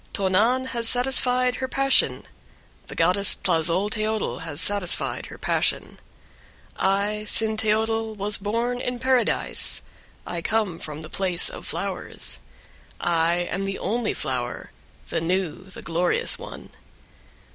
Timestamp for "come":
10.41-10.79